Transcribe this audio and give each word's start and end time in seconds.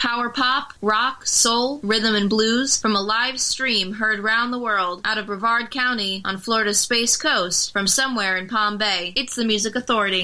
Power 0.00 0.30
pop, 0.30 0.72
rock, 0.80 1.26
soul, 1.26 1.78
rhythm, 1.82 2.14
and 2.14 2.30
blues 2.30 2.78
from 2.78 2.96
a 2.96 3.02
live 3.02 3.38
stream 3.38 3.92
heard 3.92 4.20
round 4.20 4.50
the 4.50 4.58
world 4.58 5.02
out 5.04 5.18
of 5.18 5.26
Brevard 5.26 5.70
County 5.70 6.22
on 6.24 6.38
Florida's 6.38 6.80
Space 6.80 7.18
Coast 7.18 7.70
from 7.70 7.86
somewhere 7.86 8.38
in 8.38 8.48
Palm 8.48 8.78
Bay. 8.78 9.12
It's 9.14 9.34
the 9.36 9.44
Music 9.44 9.76
Authority. 9.76 10.22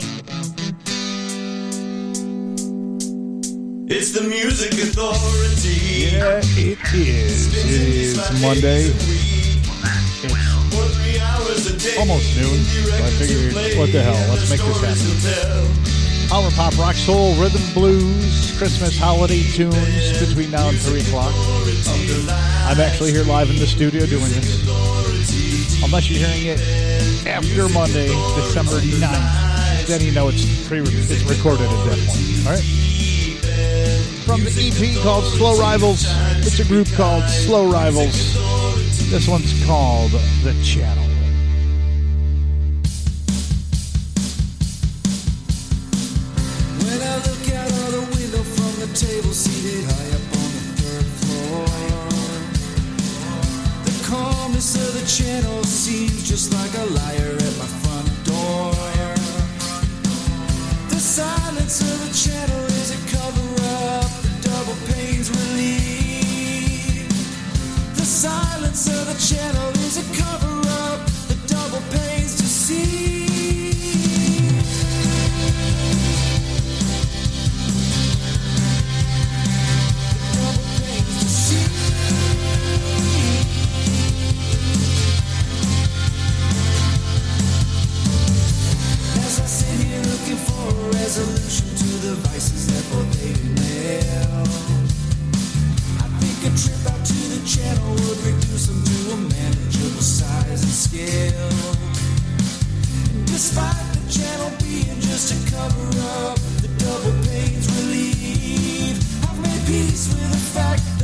It's 3.87 4.13
the 4.13 4.27
Music 4.27 4.73
Authority. 4.73 6.17
Yeah, 6.17 6.41
it 6.57 6.79
is. 6.95 7.55
It 7.55 7.71
is 7.71 8.17
Monday. 8.41 8.93
It's 11.53 11.99
almost 11.99 12.35
noon. 12.35 12.65
So 12.65 13.05
I 13.05 13.11
figured, 13.11 13.79
what 13.79 13.93
the 13.93 14.03
hell? 14.03 14.15
Let's 14.31 14.49
make 14.49 14.59
this 14.59 14.81
happen. 14.81 16.06
Power 16.29 16.51
pop, 16.51 16.77
rock, 16.77 16.97
soul, 16.97 17.35
rhythm, 17.37 17.63
blues, 17.73 18.57
Christmas 18.59 18.99
holiday 18.99 19.43
tunes 19.43 20.19
between 20.19 20.51
now 20.51 20.69
and 20.69 20.79
3 20.79 21.01
o'clock. 21.01 21.33
I'm 22.67 22.81
actually 22.81 23.13
here 23.13 23.23
live 23.25 23.49
in 23.49 23.57
the 23.57 23.67
studio 23.67 24.07
doing 24.07 24.25
this. 24.25 25.85
Unless 25.85 26.11
you're 26.11 26.27
hearing 26.27 26.59
it 26.59 27.27
after 27.29 27.69
Monday, 27.69 28.09
December 28.35 28.81
9th, 28.81 29.87
then 29.87 30.01
you 30.01 30.11
know 30.11 30.29
it's 30.29 30.67
pre 30.67 30.81
it's 30.81 31.23
recorded 31.25 31.67
at 31.67 31.85
that 31.85 31.99
point. 32.09 32.47
All 32.47 32.53
right? 32.53 32.87
From 34.27 34.43
the 34.43 34.51
EP 34.51 35.03
called 35.05 35.25
Slow 35.25 35.57
Rivals, 35.57 36.07
it's 36.39 36.59
a 36.59 36.65
group 36.65 36.89
called 36.95 37.23
Slow 37.29 37.71
Rivals. 37.71 38.35
This 39.11 39.29
one's 39.29 39.65
called 39.65 40.11
The 40.43 40.61
Channel. 40.65 41.16
Table 48.97 49.33
seated 49.33 49.85
high 49.85 50.09
up 50.17 50.25
on 50.41 50.51
the 50.57 50.63
third 50.81 51.05
floor, 51.21 51.69
the 53.85 53.93
calmness 54.09 54.73
of 54.75 54.95
the 54.99 55.05
channel 55.05 55.63
seems 55.65 56.27
just 56.27 56.51
like 56.55 56.73
a 56.73 56.87
liar 56.97 57.37
at 57.37 57.55
my 57.61 57.69
front 57.85 58.09
door. 58.25 58.73
The 60.89 60.99
silence 60.99 61.83
of 61.83 62.09
the 62.09 62.13
channel 62.17 62.65
is 62.81 62.91
a 62.97 63.01
cover 63.13 63.49
up, 64.01 64.11
the 64.25 64.33
double 64.49 64.79
pains 64.89 65.29
relief. 65.29 67.05
The 67.97 68.07
silence 68.07 68.89
of 68.89 69.13
the 69.13 69.19
channel 69.21 69.69
is 69.85 69.99
a 70.01 70.07
cover 70.17 70.57
up, 70.89 71.05
the 71.29 71.37
double 71.47 71.83
pains 71.93 72.37
to 72.37 72.45
resolution 91.07 91.69
to 91.79 91.91
the 92.05 92.15
vices 92.27 92.67
that 92.67 92.83
and 92.99 93.55
nail, 93.55 94.43
I 96.03 96.07
think 96.19 96.39
a 96.43 96.51
trip 96.59 96.83
out 96.91 96.99
to 97.07 97.19
the 97.31 97.47
channel 97.47 97.95
would 97.95 98.19
reduce 98.27 98.67
them 98.67 98.83
to 98.83 99.15
a 99.15 99.17
manageable 99.17 100.03
size 100.03 100.63
and 100.67 100.77
scale. 100.85 101.55
Despite 103.27 103.87
the 103.95 104.03
channel 104.19 104.51
being 104.59 104.99
just 104.99 105.31
a 105.31 105.39
cover 105.55 105.87
up, 106.27 106.39
the 106.59 106.75
double 106.83 107.15
pains 107.23 107.71
relieve. 107.79 108.99
I've 109.31 109.39
made 109.39 109.63
peace 109.65 110.11
with 110.11 110.31
the 110.33 110.43
fact 110.59 110.96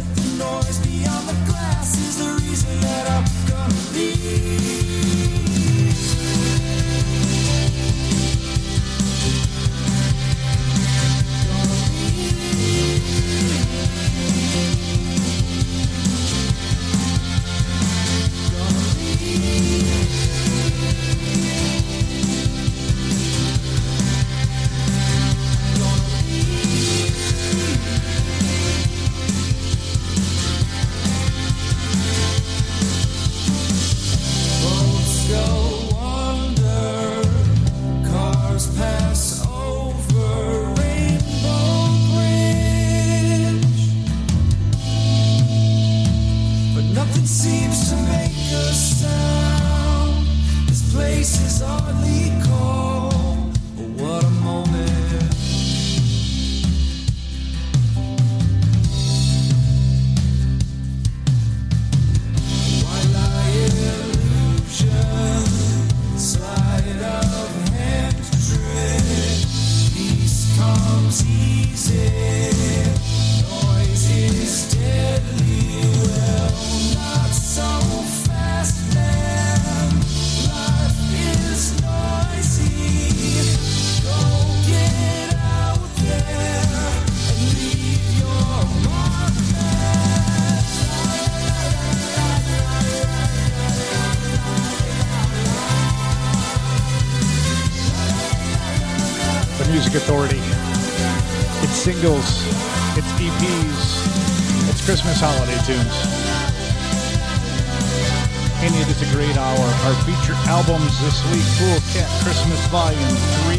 And 108.62 108.72
it 108.76 108.86
is 108.86 109.02
a 109.02 109.10
great 109.12 109.36
hour. 109.36 109.66
Our 109.82 109.94
featured 110.06 110.38
albums 110.46 110.94
this 111.02 111.18
week 111.34 111.42
Cool 111.58 111.82
Cat 111.90 112.06
Christmas 112.22 112.62
Volume 112.70 113.18
3, 113.50 113.58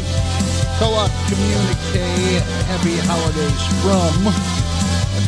Co-op 0.80 1.12
Communique 1.28 2.40
Happy 2.64 2.96
Holidays 3.04 3.62
from 3.84 4.24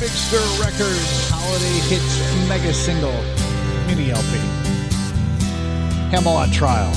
Big 0.00 0.08
Stir 0.08 0.40
Records 0.64 1.28
Holiday 1.28 1.76
Hits 1.92 2.48
Mega 2.48 2.72
Single 2.72 3.12
Mini 3.86 4.12
LP. 4.12 4.40
Hamell 6.10 6.50
Trial, 6.50 6.94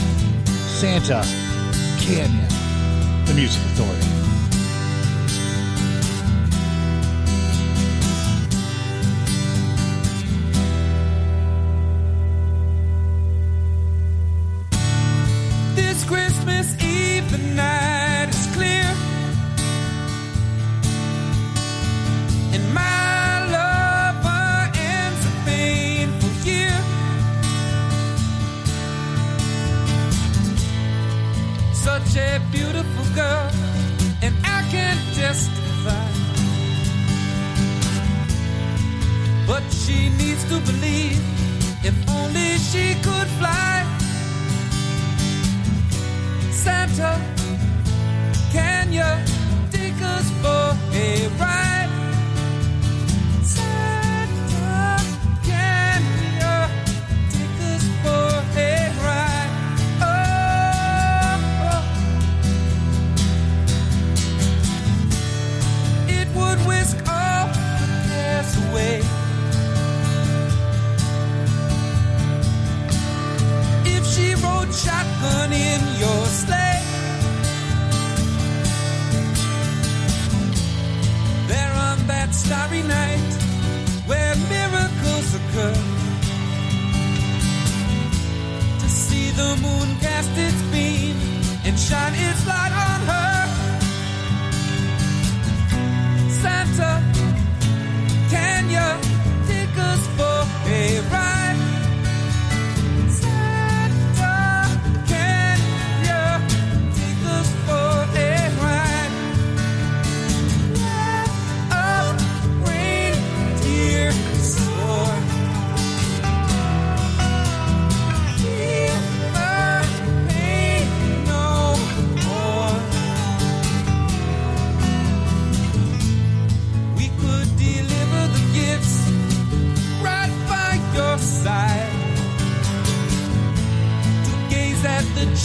Santa, 0.79 1.21
Canyon, 1.99 2.47
The 3.25 3.33
Music 3.33 3.61
Authority. 3.73 4.18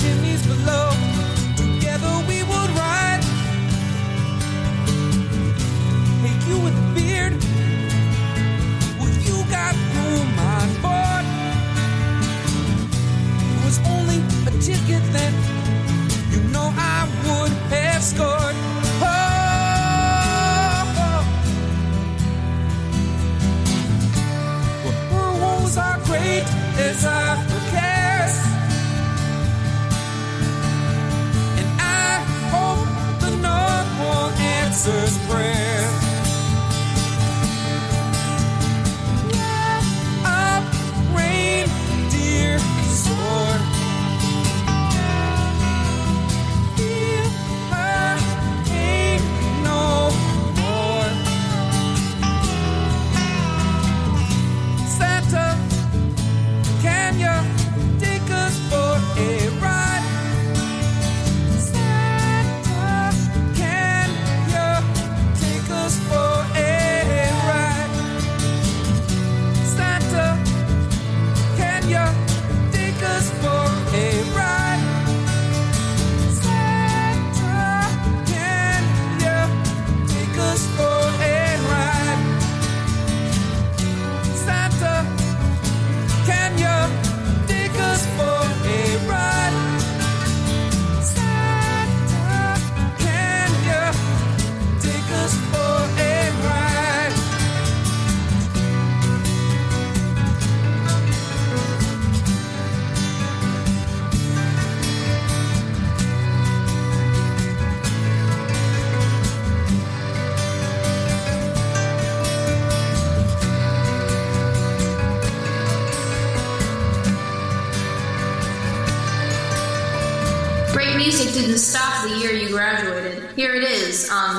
Chimneys 0.04 0.46
below, 0.46 0.93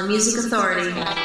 Music 0.07 0.46
Authority. 0.46 1.25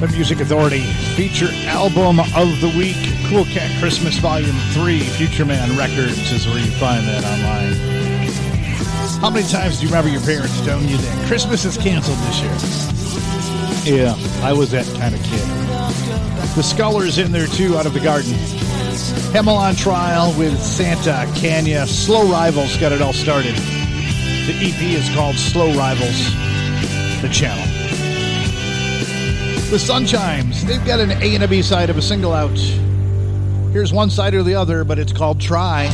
The 0.00 0.08
Music 0.08 0.40
Authority 0.40 0.82
feature 1.16 1.48
album 1.64 2.20
of 2.20 2.60
the 2.60 2.70
week, 2.76 2.98
Cool 3.30 3.46
Cat 3.46 3.80
Christmas 3.80 4.18
Volume 4.18 4.54
3, 4.72 5.00
Future 5.00 5.46
Man 5.46 5.74
Records 5.74 6.30
is 6.30 6.46
where 6.46 6.58
you 6.58 6.70
find 6.72 7.08
that 7.08 7.24
online. 7.24 7.72
How 9.22 9.30
many 9.30 9.48
times 9.48 9.78
do 9.78 9.84
you 9.84 9.88
remember 9.88 10.10
your 10.10 10.20
parents 10.20 10.60
telling 10.66 10.86
you 10.86 10.98
that 10.98 11.26
Christmas 11.26 11.64
is 11.64 11.78
canceled 11.78 12.18
this 12.18 12.42
year? 13.86 13.96
Yeah, 13.96 14.14
I 14.44 14.52
was 14.52 14.70
that 14.72 14.84
kind 15.00 15.14
of 15.14 15.22
kid. 15.22 15.40
The 16.54 16.62
Scullers 16.62 17.16
in 17.16 17.32
there 17.32 17.46
too, 17.46 17.78
out 17.78 17.86
of 17.86 17.94
the 17.94 18.00
garden. 18.00 18.32
Hamell 19.32 19.56
on 19.56 19.76
trial 19.76 20.38
with 20.38 20.60
Santa, 20.60 21.24
Kanya, 21.40 21.86
Slow 21.86 22.30
Rivals 22.30 22.76
got 22.76 22.92
it 22.92 23.00
all 23.00 23.14
started. 23.14 23.54
The 24.44 24.58
EP 24.60 24.82
is 24.92 25.08
called 25.14 25.36
Slow 25.36 25.74
Rivals, 25.74 26.34
the 27.22 27.30
channel. 27.32 27.65
The 29.68 29.80
Sun 29.80 30.06
Chimes. 30.06 30.64
They've 30.64 30.84
got 30.86 31.00
an 31.00 31.10
A 31.10 31.34
and 31.34 31.42
a 31.42 31.48
B 31.48 31.60
side 31.60 31.90
of 31.90 31.96
a 31.96 32.02
single 32.02 32.32
out. 32.32 32.56
Here's 33.72 33.92
one 33.92 34.10
side 34.10 34.32
or 34.34 34.44
the 34.44 34.54
other, 34.54 34.84
but 34.84 34.96
it's 34.96 35.12
called 35.12 35.40
Try. 35.40 35.86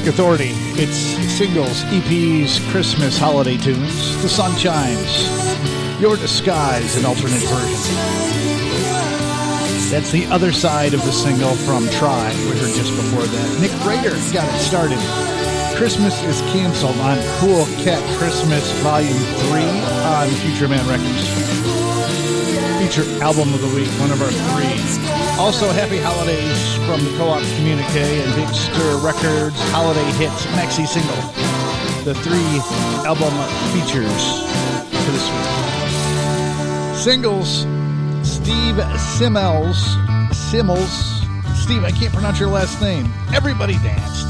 Music 0.00 0.14
Authority. 0.14 0.52
It's 0.80 0.96
singles, 1.36 1.82
EPs, 1.92 2.66
Christmas 2.70 3.18
holiday 3.18 3.58
tunes. 3.58 4.22
The 4.22 4.30
Sun 4.30 4.56
Chimes. 4.56 6.00
Your 6.00 6.16
Disguise, 6.16 6.96
an 6.96 7.04
alternate 7.04 7.42
version. 7.42 7.94
That's 9.90 10.10
the 10.10 10.24
other 10.30 10.52
side 10.52 10.94
of 10.94 11.04
the 11.04 11.12
single 11.12 11.54
from 11.54 11.86
Try. 11.90 12.30
We 12.48 12.56
heard 12.56 12.74
just 12.74 12.96
before 12.96 13.24
that. 13.24 13.60
Nick 13.60 13.72
Rader 13.84 14.16
got 14.32 14.48
it 14.48 14.60
started. 14.60 14.98
Christmas 15.76 16.22
is 16.22 16.40
canceled 16.52 16.96
on 16.96 17.18
Cool 17.38 17.66
Cat 17.84 18.02
Christmas 18.16 18.72
Volume 18.80 19.12
3 19.12 19.60
on 19.60 20.28
Future 20.40 20.68
Man 20.68 20.88
Records. 20.88 21.79
Feature 22.90 23.22
album 23.22 23.54
of 23.54 23.60
the 23.60 23.68
week, 23.68 23.86
one 24.00 24.10
of 24.10 24.20
our 24.20 24.30
three. 24.30 24.74
Also, 25.38 25.70
happy 25.70 25.98
holidays 25.98 26.74
from 26.86 26.98
the 27.04 27.16
Co-op 27.16 27.40
Communique 27.54 28.20
and 28.20 28.34
Big 28.34 28.48
Stir 28.52 28.98
Records 28.98 29.54
Holiday 29.70 30.02
Hits 30.18 30.44
Maxi 30.58 30.84
Single. 30.88 31.14
The 32.02 32.14
three 32.18 32.58
album 33.06 33.30
features 33.70 34.42
for 34.90 35.12
this 35.12 35.30
week. 35.30 36.96
Singles, 36.96 37.60
Steve 38.28 38.82
Simmels. 39.14 39.78
Simmels. 40.50 41.22
Steve, 41.54 41.84
I 41.84 41.92
can't 41.92 42.12
pronounce 42.12 42.40
your 42.40 42.50
last 42.50 42.80
name. 42.82 43.06
Everybody 43.32 43.74
danced. 43.74 44.29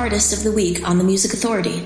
artist 0.00 0.32
of 0.32 0.42
the 0.42 0.50
week 0.50 0.88
on 0.88 0.96
the 0.96 1.04
Music 1.04 1.34
Authority. 1.34 1.80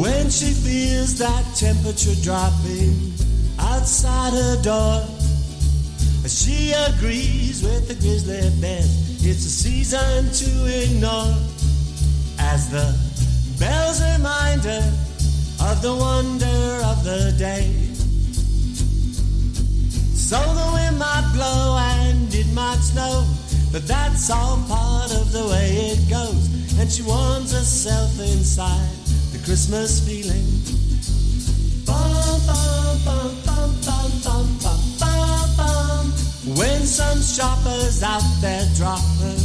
When 0.00 0.30
she 0.30 0.50
feels 0.64 1.18
that 1.18 1.44
temperature 1.54 2.16
dropping 2.22 3.12
outside 3.58 4.32
her 4.32 4.62
door, 4.62 5.04
she 6.26 6.72
agrees 6.72 7.62
with 7.62 7.86
the 7.88 7.94
grizzly 8.00 8.48
bear. 8.58 8.80
It's 9.28 9.44
a 9.44 9.54
season 9.64 10.30
to 10.40 10.50
ignore 10.84 11.36
as 12.38 12.70
the 12.70 12.96
bells 13.60 14.00
remind 14.16 14.64
her 14.64 14.86
of 15.68 15.82
the 15.82 15.94
wonder 15.94 16.80
of 16.82 17.04
the 17.04 17.34
day. 17.36 17.87
So 20.28 20.36
the 20.36 20.70
wind 20.74 20.98
might 20.98 21.30
blow 21.32 21.78
and 21.80 22.28
it 22.34 22.52
might 22.52 22.80
snow, 22.80 23.24
but 23.72 23.88
that's 23.88 24.28
all 24.28 24.58
part 24.68 25.10
of 25.10 25.32
the 25.32 25.48
way 25.48 25.96
it 25.96 26.10
goes. 26.10 26.76
And 26.78 26.92
she 26.92 27.00
warms 27.00 27.50
herself 27.50 28.12
inside 28.20 28.92
the 29.32 29.38
Christmas 29.42 30.06
feeling. 30.06 30.44
When 36.60 36.80
some 36.84 37.22
shoppers 37.22 38.02
out 38.02 38.28
there 38.42 38.68
drop 38.76 39.00
her 39.24 39.38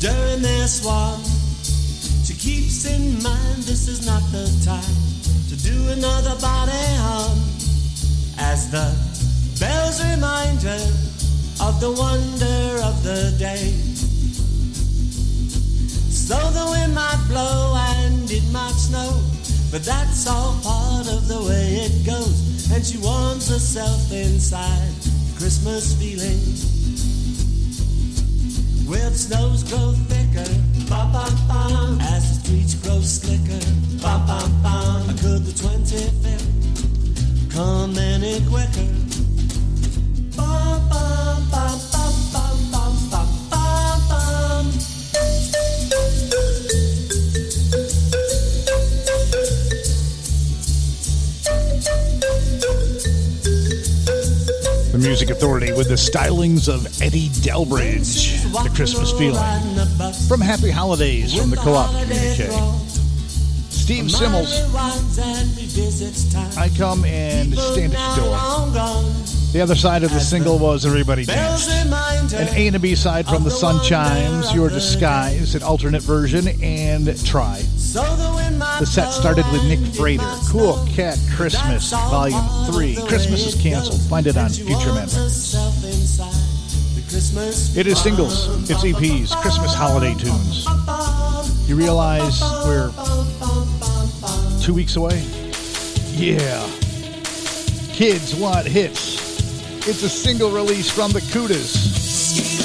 during 0.00 0.42
their 0.42 0.66
swarm, 0.66 1.22
she 2.24 2.34
keeps 2.34 2.84
in 2.84 3.22
mind 3.22 3.62
this 3.62 3.86
is 3.86 4.04
not 4.04 4.22
the 4.32 4.50
time 4.66 4.98
to 5.46 5.56
do 5.62 5.90
another 5.90 6.34
body 6.40 6.96
harm. 6.98 7.38
As 8.40 8.70
the 8.70 9.07
bells 9.60 10.02
remind 10.04 10.62
her 10.62 10.86
of 11.60 11.80
the 11.80 11.90
wonder 11.90 12.82
of 12.84 13.02
the 13.02 13.34
day. 13.38 13.72
So 16.10 16.36
the 16.50 16.66
wind 16.70 16.94
might 16.94 17.24
blow 17.28 17.74
and 17.76 18.30
it 18.30 18.44
might 18.52 18.76
snow, 18.76 19.20
but 19.72 19.82
that's 19.82 20.28
all 20.28 20.54
part 20.62 21.08
of 21.08 21.26
the 21.26 21.42
way 21.42 21.86
it 21.86 22.06
goes. 22.06 22.70
And 22.70 22.84
she 22.84 22.98
warms 22.98 23.48
herself 23.48 24.12
inside 24.12 24.92
Christmas 25.36 25.94
feeling. 25.98 26.38
Where 28.86 29.10
the 29.10 29.18
snows 29.18 29.64
grow 29.64 29.92
thicker, 30.06 30.48
bum, 30.88 31.12
bum, 31.12 31.34
bum, 31.48 32.00
as 32.00 32.22
the 32.28 32.34
streets 32.44 32.74
grow 32.74 33.00
slicker, 33.00 33.64
bum, 34.00 34.26
bum, 34.26 34.62
bum. 34.62 35.08
Could 35.18 35.44
the 35.44 35.52
25th 35.52 37.50
come 37.50 37.98
any 37.98 38.40
quicker? 38.46 39.27
The 54.98 55.06
music 55.06 55.30
Authority 55.30 55.72
with 55.72 55.88
the 55.88 55.94
stylings 55.94 56.68
of 56.68 56.86
Eddie 57.00 57.28
Delbridge. 57.28 58.42
The 58.64 58.70
Christmas 58.74 59.12
feeling. 59.12 59.44
From 60.26 60.40
Happy 60.40 60.70
Holidays 60.70 61.32
from 61.38 61.50
the 61.50 61.56
co 61.56 61.74
op 61.74 61.90
communique. 61.90 62.50
Steve 63.70 64.06
Simmels, 64.10 64.50
I 66.58 66.68
come 66.76 67.04
and 67.04 67.56
stand 67.56 67.94
at 67.94 68.16
your 68.16 68.26
door. 68.26 69.27
The 69.52 69.62
other 69.62 69.74
side 69.74 70.02
of 70.02 70.10
the 70.10 70.20
single 70.20 70.58
was 70.58 70.84
Everybody 70.84 71.24
Dance. 71.24 71.66
An 72.34 72.48
A 72.48 72.66
and 72.66 72.76
a 72.76 72.78
B 72.78 72.94
side 72.94 73.26
from 73.26 73.44
The 73.44 73.50
Sun 73.50 73.82
Chimes, 73.82 74.52
Your 74.54 74.68
Disguise, 74.68 75.54
an 75.54 75.62
alternate 75.62 76.02
version, 76.02 76.48
and 76.62 77.06
Try. 77.24 77.58
The 77.58 78.84
set 78.84 79.10
started 79.10 79.46
with 79.50 79.64
Nick 79.64 79.80
Frater, 79.94 80.22
Cool 80.50 80.86
Cat 80.90 81.18
Christmas, 81.34 81.90
Volume 81.90 82.44
3. 82.70 82.96
Christmas 83.06 83.46
is 83.46 83.54
canceled. 83.60 84.02
Find 84.02 84.26
it 84.26 84.36
on 84.36 84.50
Future 84.50 84.92
Memories. 84.92 85.54
It 87.74 87.86
is 87.86 88.02
singles, 88.02 88.70
it's 88.70 88.84
EPs, 88.84 89.34
Christmas 89.40 89.72
holiday 89.72 90.14
tunes. 90.14 90.66
You 91.66 91.74
realize 91.74 92.42
we're 92.66 92.92
two 94.62 94.74
weeks 94.74 94.96
away? 94.96 95.24
Yeah. 96.12 96.68
Kids 97.94 98.34
want 98.34 98.66
hits. 98.66 99.17
It's 99.90 100.02
a 100.02 100.08
single 100.10 100.50
release 100.50 100.90
from 100.90 101.12
the 101.12 101.20
Kudas. 101.20 102.57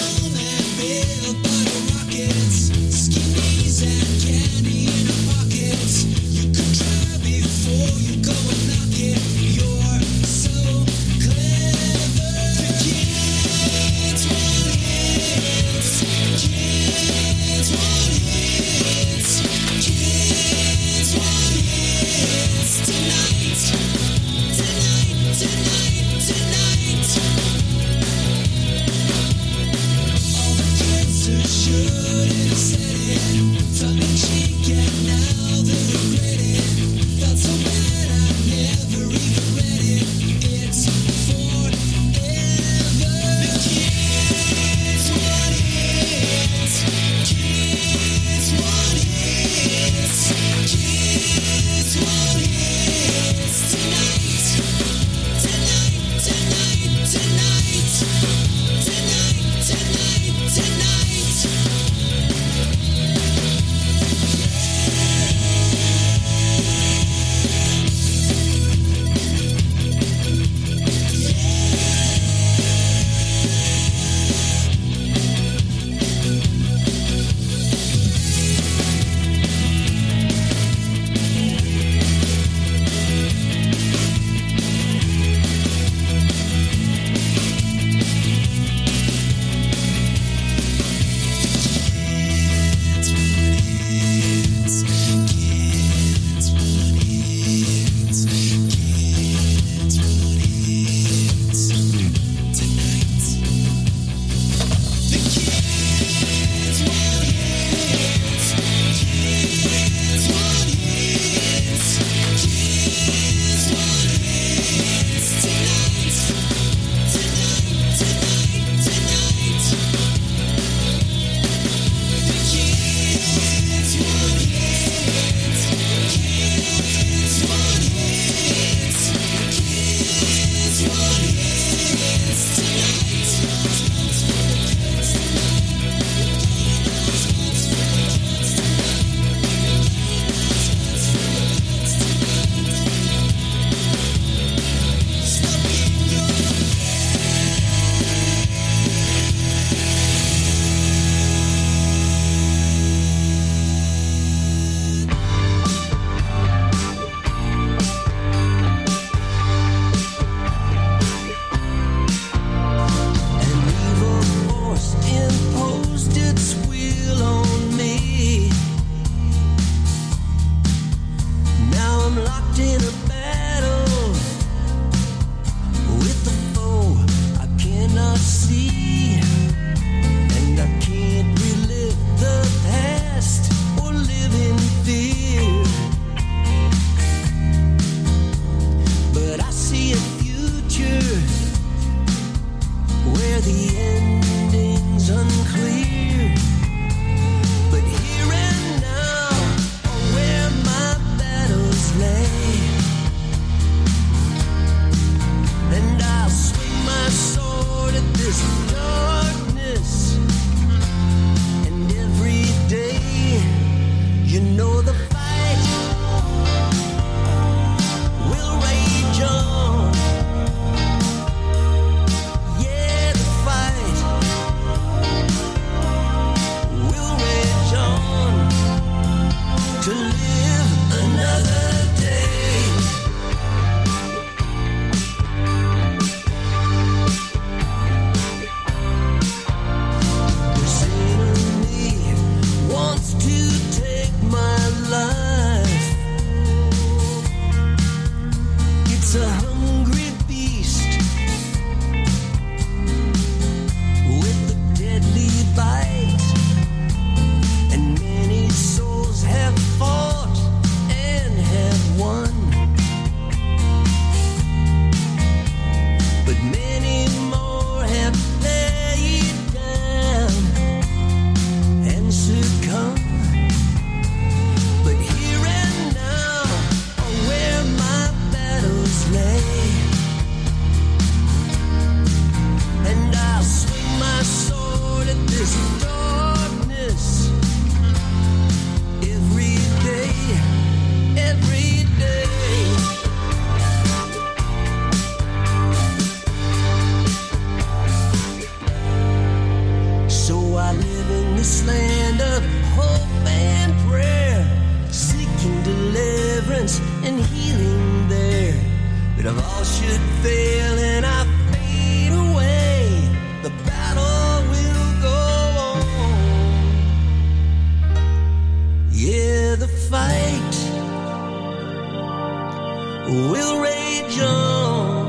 will 323.08 323.60
rage 323.60 324.20
on. 324.20 325.04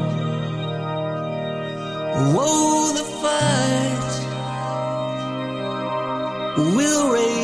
Whoa, 2.35 2.93
the 2.93 3.05
fight 3.23 4.11
will 6.75 7.13
rage. 7.13 7.44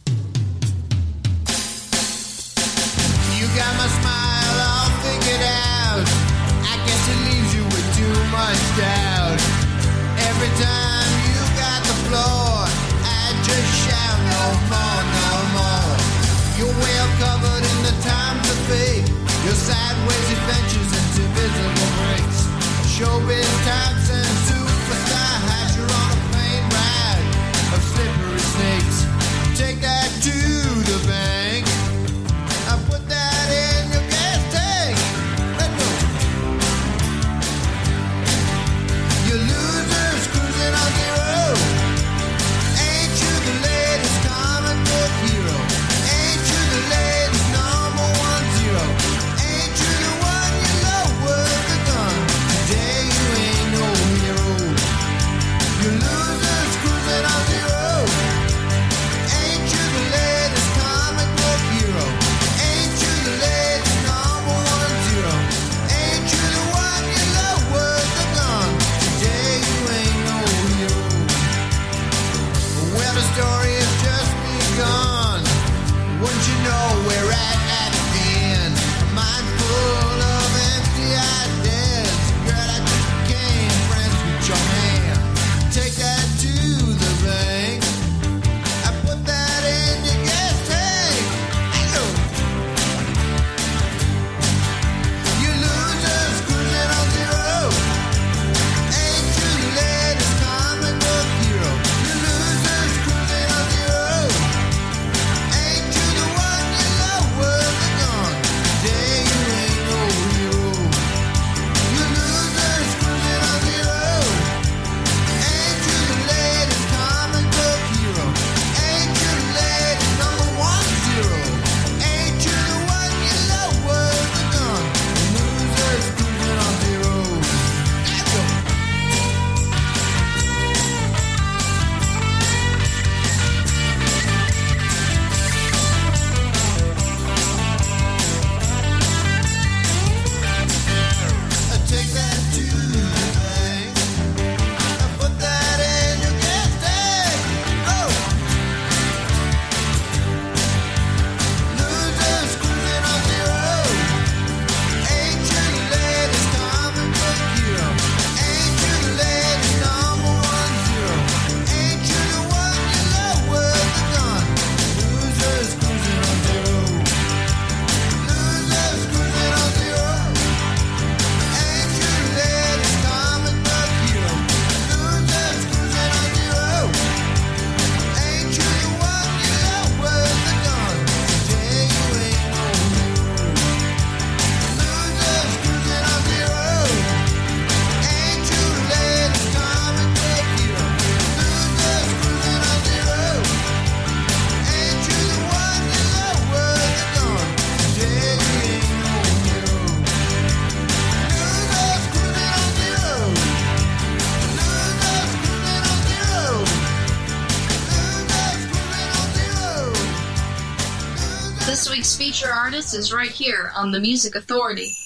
here 213.61 213.71
on 213.75 213.91
the 213.91 213.99
Music 213.99 214.35
Authority. 214.35 215.00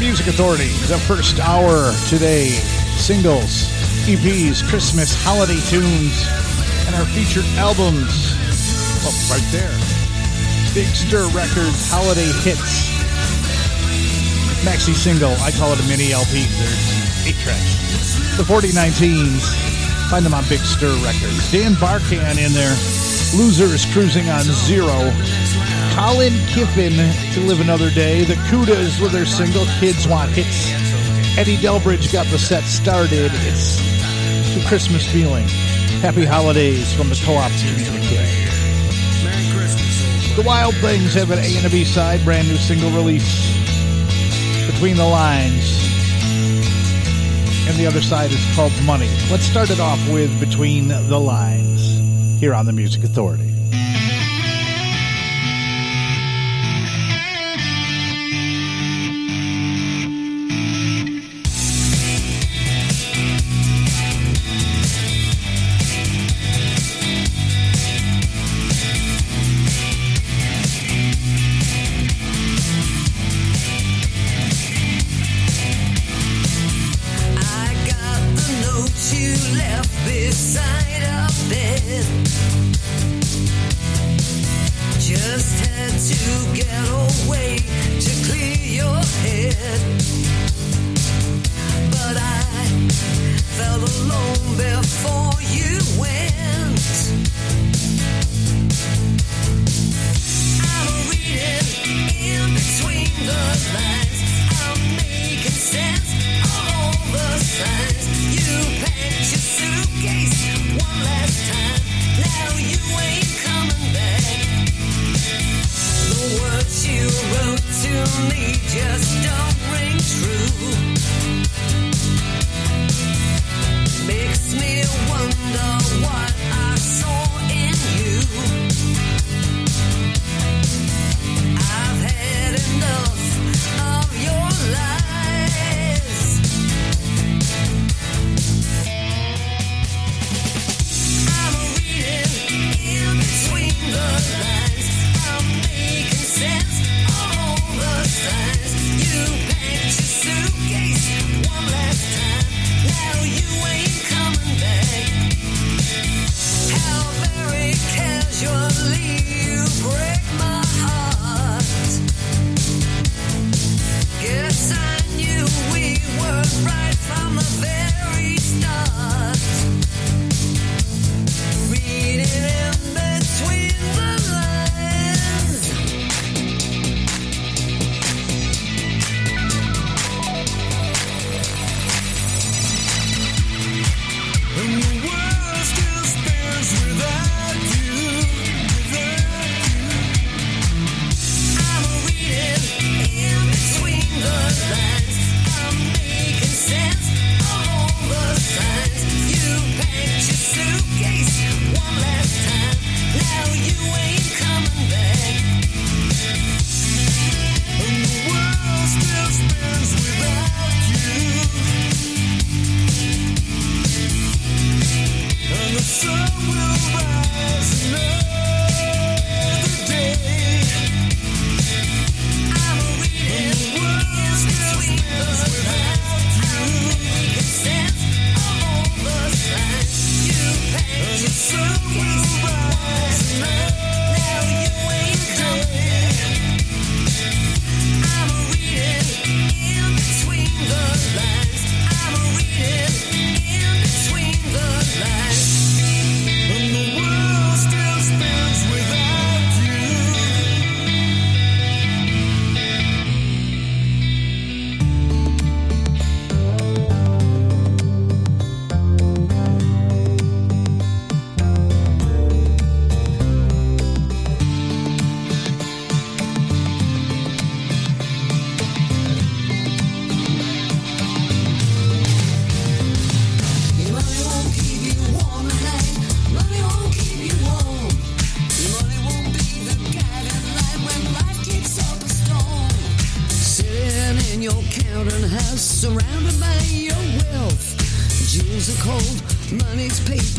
Music 0.00 0.28
Authority, 0.28 0.70
the 0.86 0.96
first 0.96 1.40
hour 1.40 1.92
today. 2.06 2.46
Singles, 2.94 3.66
EPs, 4.06 4.62
Christmas, 4.62 5.10
holiday 5.26 5.58
tunes, 5.66 6.22
and 6.86 6.94
our 6.94 7.04
featured 7.10 7.44
albums. 7.58 8.38
Oh, 9.02 9.10
right 9.26 9.42
there. 9.50 9.74
Big 10.70 10.86
Stir 10.94 11.26
Records 11.34 11.90
Holiday 11.90 12.30
Hits. 12.46 12.94
Maxi 14.62 14.94
single, 14.94 15.34
I 15.42 15.50
call 15.50 15.72
it 15.72 15.80
a 15.82 15.86
mini 15.90 16.12
LP. 16.12 16.46
There's 16.46 17.26
eight 17.26 17.38
tracks. 17.42 18.38
The 18.38 18.46
4019s, 18.46 19.42
find 20.10 20.24
them 20.24 20.34
on 20.34 20.46
Big 20.48 20.60
Stir 20.60 20.94
Records. 21.02 21.50
Dan 21.50 21.74
Barkan 21.74 22.38
in 22.38 22.52
there. 22.54 22.76
Losers 23.34 23.84
cruising 23.92 24.30
on 24.30 24.42
zero. 24.42 25.10
Colin 25.98 26.32
Kiffin 26.46 26.94
to 27.34 27.40
live 27.40 27.60
another 27.60 27.90
day. 27.90 28.22
The 28.22 28.34
Kudas 28.46 29.02
with 29.02 29.10
their 29.10 29.26
single 29.26 29.66
"Kids 29.80 30.06
Want 30.06 30.30
Hits." 30.30 30.70
Eddie 31.36 31.56
Delbridge 31.56 32.12
got 32.12 32.24
the 32.28 32.38
set 32.38 32.62
started. 32.62 33.32
It's 33.34 33.80
the 34.54 34.64
Christmas 34.68 35.04
feeling. 35.10 35.48
Happy 36.00 36.24
holidays 36.24 36.94
from 36.94 37.08
the 37.08 37.20
co-op 37.24 37.50
community. 37.50 38.14
The 40.36 40.42
Wylde 40.46 40.76
Things 40.76 41.14
have 41.14 41.32
an 41.32 41.40
A 41.40 41.56
and 41.56 41.66
a 41.66 41.70
B 41.70 41.84
side, 41.84 42.24
brand 42.24 42.46
new 42.46 42.58
single 42.58 42.90
release. 42.90 43.56
Between 44.70 44.94
the 44.94 45.04
lines. 45.04 45.66
And 47.66 47.76
the 47.76 47.86
other 47.88 48.02
side 48.02 48.30
is 48.30 48.54
called 48.54 48.72
Money. 48.84 49.10
Let's 49.32 49.44
start 49.44 49.70
it 49.70 49.80
off 49.80 49.98
with 50.10 50.30
Between 50.38 50.88
the 50.88 51.18
Lines 51.18 51.98
here 52.38 52.54
on 52.54 52.66
the 52.66 52.72
Music 52.72 53.02
Authority. 53.02 53.47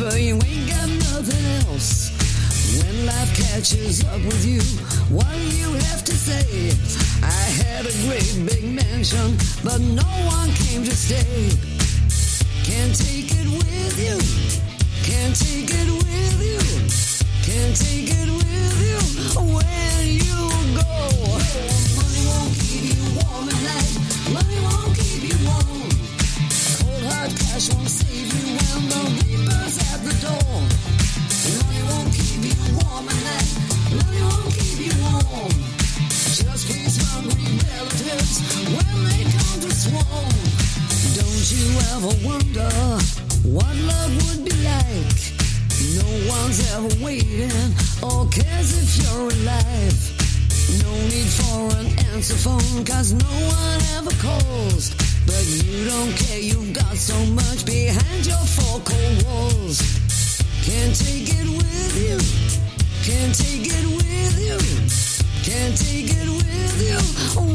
but 0.09 0.21
you 0.21 0.33
ain't 0.33 0.67
got 0.67 0.89
nothing 0.89 1.45
else. 1.69 2.09
When 2.81 3.05
life 3.05 3.31
catches 3.35 4.03
up 4.05 4.21
with 4.25 4.43
you, 4.43 4.61
what 5.13 5.31
do 5.31 5.57
you 5.57 5.73
have 5.85 6.03
to 6.03 6.13
say? 6.13 6.73
I 7.21 7.43
had 7.61 7.85
a 7.85 7.93
great 8.05 8.33
big 8.49 8.63
mansion, 8.73 9.37
but 9.63 9.79
no 9.79 10.09
one 10.25 10.49
came 10.63 10.83
to 10.83 10.95
stay. 10.95 11.53
Can't 12.65 12.95
take 12.95 13.29
it 13.41 13.47
with 13.59 13.95
you. 14.05 14.17
Can't 15.05 15.35
take 15.35 15.69
it 15.69 15.89
with 16.01 16.37
you. 16.49 16.59
Can't 17.45 17.75
take 17.77 18.09
it 18.09 18.29
with 18.39 18.77
you. 18.89 19.58
What 42.59 43.75
love 43.75 44.11
would 44.27 44.45
be 44.45 44.55
like? 44.63 45.19
No 45.95 46.09
one's 46.27 46.59
ever 46.73 47.03
waiting 47.03 47.51
or 48.03 48.27
cares 48.27 48.69
if 48.75 48.89
you're 48.99 49.29
alive. 49.31 49.97
No 50.83 50.91
need 51.07 51.29
for 51.39 51.77
an 51.79 51.87
answer 52.13 52.35
phone, 52.35 52.83
cause 52.85 53.13
no 53.13 53.33
one 53.47 53.79
ever 53.97 54.15
calls. 54.21 54.91
But 55.25 55.43
you 55.47 55.85
don't 55.85 56.11
care, 56.17 56.39
you've 56.39 56.73
got 56.73 56.95
so 56.97 57.17
much 57.27 57.65
behind 57.65 58.25
your 58.25 58.45
four 58.55 58.79
cold 58.81 59.23
walls. 59.23 59.79
Can't 60.65 60.95
take 60.95 61.29
it 61.29 61.47
with 61.47 61.93
you. 61.97 62.17
Can't 63.07 63.35
take 63.35 63.67
it 63.67 63.85
with 63.97 64.35
you. 64.47 64.57
Can't 65.43 65.77
take 65.77 66.09
it 66.11 66.29
with 66.29 66.77
you 66.89 66.99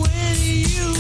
when 0.01 0.35
you 0.41 0.94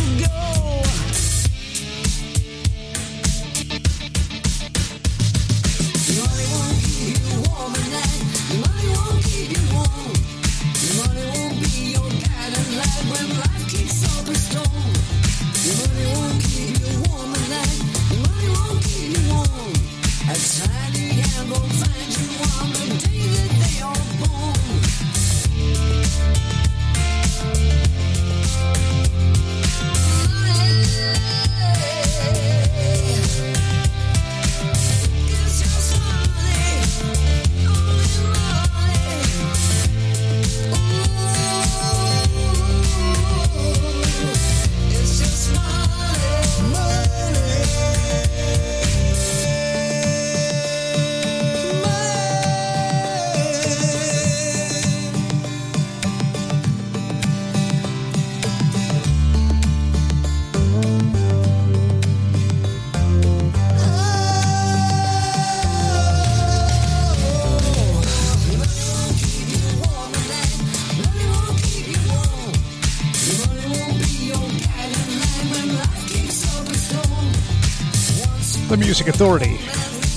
Music 78.84 79.08
Authority. 79.08 79.56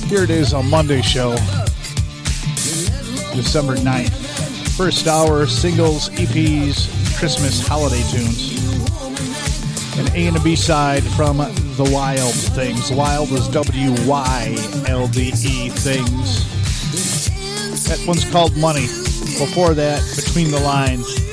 Here 0.09 0.23
it 0.23 0.29
is 0.29 0.53
on 0.53 0.69
Monday 0.69 1.01
show, 1.01 1.31
December 3.33 3.77
9th. 3.77 4.75
First 4.75 5.07
hour 5.07 5.47
singles, 5.47 6.09
EPs, 6.09 7.17
Christmas 7.17 7.65
holiday 7.65 8.03
tunes. 8.11 8.57
An 9.97 10.13
A 10.13 10.27
and 10.27 10.35
a 10.35 10.41
B 10.41 10.57
side 10.57 11.03
from 11.15 11.37
The 11.37 11.89
Wylde 11.93 12.33
Things. 12.33 12.91
Wild 12.91 13.31
is 13.31 13.47
W 13.47 13.95
Y 14.05 14.55
L 14.87 15.07
D 15.07 15.29
E 15.29 15.69
Things. 15.69 16.43
That 17.87 18.05
one's 18.05 18.29
called 18.29 18.57
Money. 18.57 18.87
Before 19.39 19.73
that, 19.75 20.03
Between 20.17 20.51
the 20.51 20.59
Lines. 20.59 21.26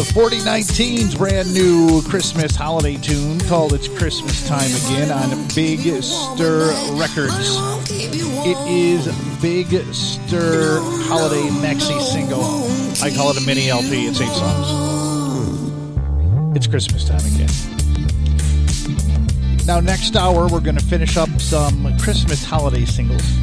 The 0.00 0.06
4019's 0.14 1.14
brand 1.14 1.52
new 1.52 2.00
Christmas 2.00 2.56
holiday 2.56 2.96
tune 2.96 3.38
called 3.40 3.74
It's 3.74 3.86
Christmas 3.86 4.48
Time 4.48 4.70
Again 4.86 5.10
on 5.10 5.46
Big 5.54 5.80
Stir 6.02 6.72
Records. 6.92 7.58
It 7.90 8.56
is 8.66 9.06
Big 9.42 9.66
Stir 9.92 10.80
Holiday 11.04 11.46
Maxi 11.60 12.00
Single. 12.00 12.40
I 13.04 13.14
call 13.14 13.30
it 13.32 13.42
a 13.42 13.44
mini 13.44 13.68
LP. 13.68 14.06
It's 14.06 14.22
eight 14.22 14.32
songs. 14.32 14.68
It's 16.56 16.66
Christmas 16.66 17.06
time 17.06 17.20
again. 17.34 17.50
Now, 19.66 19.80
next 19.80 20.16
hour, 20.16 20.48
we're 20.48 20.60
going 20.60 20.78
to 20.78 20.84
finish 20.86 21.18
up 21.18 21.28
some 21.38 21.94
Christmas 21.98 22.42
holiday 22.42 22.86
singles, 22.86 23.36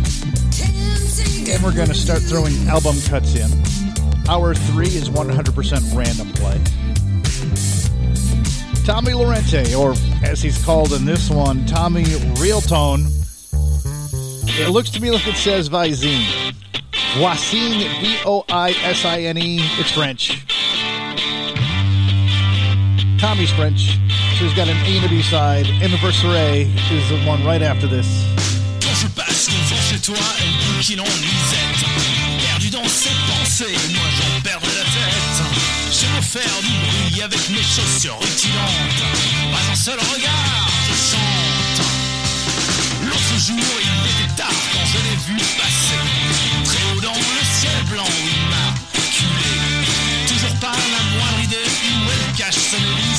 and 1.48 1.64
we're 1.64 1.76
going 1.76 1.90
to 1.90 1.94
start 1.94 2.24
throwing 2.24 2.56
album 2.68 2.96
cuts 3.08 3.36
in. 3.36 3.77
Hour 4.30 4.54
three 4.54 4.88
is 4.88 5.10
100% 5.10 5.96
random 5.96 6.28
play. 6.34 6.60
Tommy 8.84 9.14
Lorente, 9.14 9.74
or 9.74 9.94
as 10.22 10.42
he's 10.42 10.64
called 10.64 10.92
in 10.94 11.06
this 11.06 11.30
one, 11.30 11.66
Tommy 11.66 12.04
Realtone. 12.36 13.06
It 14.60 14.70
looks 14.70 14.90
to 14.92 15.02
me 15.02 15.12
like 15.12 15.28
it 15.28 15.36
says 15.36 15.70
Visine. 15.70 16.54
Voisine, 17.16 17.80
V 18.02 18.18
O 18.26 18.44
I 18.50 18.72
S 18.84 19.06
I 19.06 19.22
N 19.22 19.38
E. 19.38 19.60
It's 19.80 19.92
French. 19.92 20.46
Tommy's 23.20 23.52
French. 23.52 23.98
So 24.38 24.46
he's 24.46 24.54
got 24.54 24.68
an 24.68 24.78
A 24.78 24.98
and 24.98 25.24
side. 25.24 25.68
Anniversary 25.82 26.70
is 26.92 27.10
the 27.10 27.24
one 27.26 27.44
right 27.46 27.62
after 27.62 27.88
this. 27.88 28.08
Je 32.68 32.72
dans 32.72 32.84
ses 32.84 33.16
pensées, 33.28 33.78
moi 33.94 34.10
j'en 34.18 34.42
perdrai 34.42 34.76
la 34.76 34.84
tête. 34.84 35.38
J'aime 35.90 36.22
faire 36.22 36.58
du 36.62 36.74
bruit 36.84 37.22
avec 37.22 37.50
mes 37.50 37.64
chaussures 37.64 38.20
rutilantes. 38.20 39.04
Pas 39.54 39.72
un 39.72 39.76
seul 39.76 39.98
regard, 40.00 40.68
je 40.88 40.96
chante. 41.12 41.80
L'autre 43.06 43.38
jour, 43.48 43.70
il 43.82 43.96
était 44.12 44.34
tard 44.36 44.60
quand 44.74 44.86
je 44.86 44.98
l'ai 44.98 45.18
vu 45.28 45.38
passer. 45.58 46.02
Très 46.66 46.84
haut 46.92 47.02
dans 47.02 47.14
le 47.14 47.44
ciel 47.60 47.84
blanc, 47.90 48.12
il 48.26 48.42
m'a 48.52 48.68
culé. 49.16 49.56
Toujours 50.28 50.56
pas 50.60 50.76
la 50.76 51.02
moindre 51.18 51.44
idée 51.44 51.56
où 51.64 52.10
elle 52.12 52.36
cache 52.36 52.56
sa 52.56 52.78
nourrice. 52.80 53.17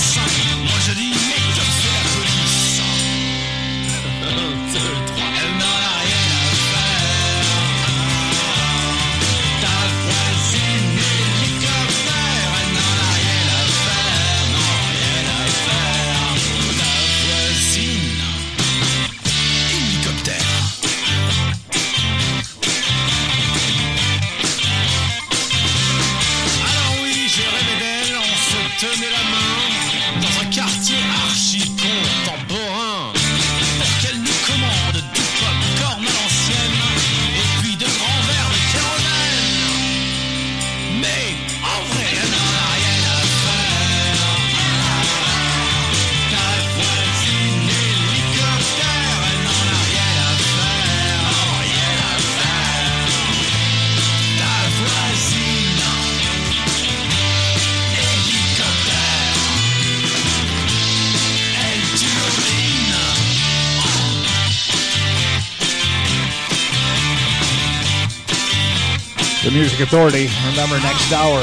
Music 69.79 69.95
Authority. 69.95 70.27
Remember, 70.51 70.75
next 70.83 71.07
hour 71.15 71.39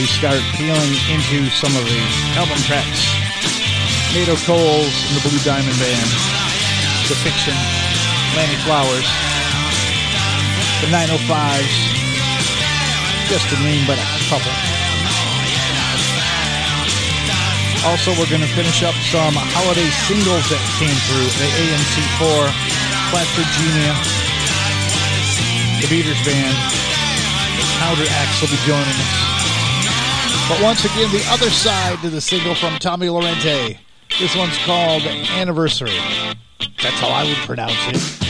we 0.00 0.08
start 0.08 0.40
peeling 0.56 0.96
into 1.12 1.44
some 1.52 1.76
of 1.76 1.84
the 1.84 2.02
album 2.40 2.56
tracks. 2.64 3.04
Nato 4.16 4.32
Coles 4.48 4.96
and 5.12 5.20
the 5.20 5.24
Blue 5.28 5.36
Diamond 5.44 5.76
Band. 5.76 6.08
The 7.04 7.16
Fiction. 7.20 7.52
Lanny 8.32 8.56
Flowers. 8.64 9.04
The 10.80 10.88
905s. 10.88 11.76
Just 13.28 13.44
to 13.52 13.60
name 13.60 13.84
but 13.84 14.00
a 14.00 14.08
couple. 14.32 14.56
Also, 17.84 18.16
we're 18.16 18.30
going 18.32 18.40
to 18.40 18.52
finish 18.56 18.80
up 18.88 18.96
some 19.12 19.36
holiday 19.52 19.90
singles 20.08 20.48
that 20.48 20.64
came 20.80 20.96
through. 21.12 21.28
The 21.44 21.48
ANC4, 21.60 22.40
Flat 23.12 23.28
Virginia, 23.36 23.92
the 25.84 25.88
Beaters 25.92 26.24
Band, 26.24 26.56
Counter 27.86 28.10
Acts 28.10 28.40
will 28.40 28.48
be 28.48 28.56
joining 28.66 28.82
us. 28.82 30.48
But 30.48 30.60
once 30.60 30.84
again, 30.84 31.08
the 31.12 31.24
other 31.28 31.48
side 31.48 31.96
to 32.00 32.10
the 32.10 32.20
single 32.20 32.56
from 32.56 32.76
Tommy 32.80 33.08
Lorente. 33.08 33.78
This 34.18 34.34
one's 34.34 34.58
called 34.64 35.02
Anniversary. 35.02 35.96
That's 36.82 36.98
how 36.98 37.10
I 37.10 37.22
would 37.22 37.36
pronounce 37.46 37.76
it. 37.86 38.25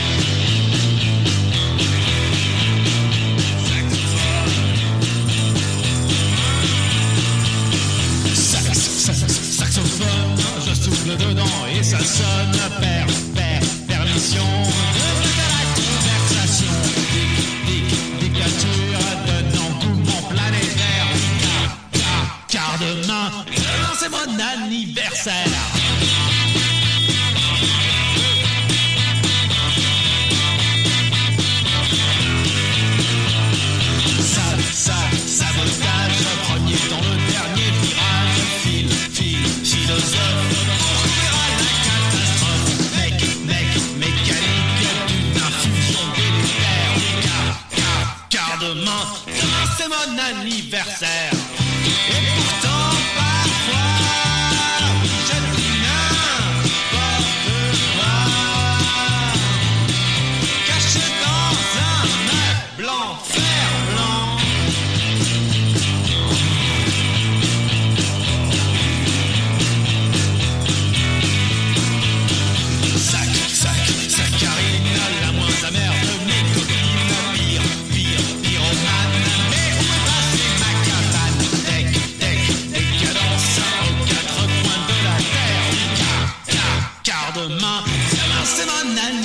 lendemain. 87.37 87.83
Commencez 88.09 88.65
mon. 88.65 89.16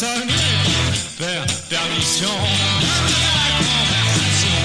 personne 0.00 0.28
perd 1.18 1.50
permission 1.68 2.28
de 2.80 2.86
la 3.36 3.48
conversation. 3.60 4.58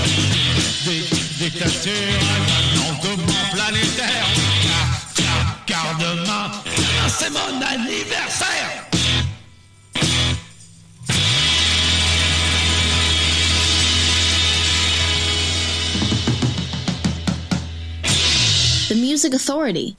Des 0.86 1.04
dictatures, 1.44 2.20
l'entendement 2.76 3.46
planétaire. 3.52 4.28
Car, 5.18 5.66
car 5.66 5.98
demain, 6.00 6.52
c'est 7.10 7.32
mon 7.32 7.62
anniversaire. 7.62 8.86
The 18.88 18.96
Music 18.96 19.34
Authority. 19.34 19.98